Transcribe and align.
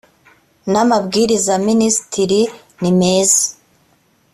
n 0.71 0.73
amabwiriza 0.83 1.49
ya 1.57 1.61
minisitiri 1.67 2.41
nimeza 2.81 3.43